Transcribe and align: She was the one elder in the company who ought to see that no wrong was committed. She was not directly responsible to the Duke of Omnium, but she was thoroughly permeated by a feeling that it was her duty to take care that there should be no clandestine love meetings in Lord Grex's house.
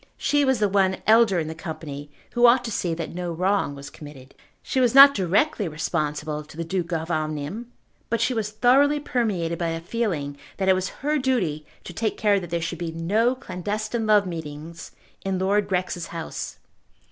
She 0.17 0.43
was 0.43 0.57
the 0.57 0.67
one 0.67 0.97
elder 1.05 1.37
in 1.37 1.47
the 1.47 1.53
company 1.53 2.09
who 2.31 2.47
ought 2.47 2.63
to 2.63 2.71
see 2.71 2.95
that 2.95 3.13
no 3.13 3.31
wrong 3.31 3.75
was 3.75 3.91
committed. 3.91 4.33
She 4.63 4.79
was 4.79 4.95
not 4.95 5.13
directly 5.13 5.67
responsible 5.67 6.43
to 6.43 6.57
the 6.57 6.63
Duke 6.63 6.91
of 6.91 7.11
Omnium, 7.11 7.71
but 8.09 8.19
she 8.19 8.33
was 8.33 8.49
thoroughly 8.49 8.99
permeated 8.99 9.59
by 9.59 9.67
a 9.69 9.79
feeling 9.79 10.39
that 10.57 10.67
it 10.67 10.73
was 10.73 10.89
her 11.05 11.19
duty 11.19 11.67
to 11.83 11.93
take 11.93 12.17
care 12.17 12.39
that 12.39 12.49
there 12.49 12.63
should 12.63 12.79
be 12.79 12.91
no 12.91 13.35
clandestine 13.35 14.07
love 14.07 14.25
meetings 14.25 14.89
in 15.23 15.37
Lord 15.37 15.67
Grex's 15.67 16.07
house. 16.07 16.57